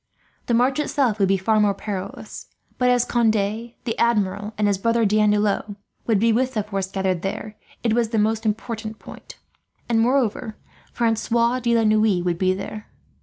The 0.47 0.55
march 0.55 0.79
itself 0.79 1.19
would 1.19 1.27
be 1.27 1.39
more 1.47 1.75
perilous; 1.75 2.47
but 2.79 2.89
as 2.89 3.05
Conde, 3.05 3.33
the 3.35 3.99
Admiral, 3.99 4.51
and 4.57 4.65
his 4.65 4.79
brother 4.79 5.05
D'Andelot 5.05 5.75
would 6.07 6.17
be 6.17 6.33
with 6.33 6.55
the 6.55 6.63
force 6.63 6.89
gathered 6.89 7.21
there, 7.21 7.55
it 7.83 7.93
was 7.93 8.09
the 8.09 8.17
most 8.17 8.43
important 8.43 8.97
point; 8.97 9.37
and 9.87 9.99
moreover 9.99 10.57
Francois 10.91 11.59
de 11.59 11.75
la 11.77 11.83
Noue 11.83 12.23
would 12.23 12.39
be 12.39 12.51
there. 12.55 12.87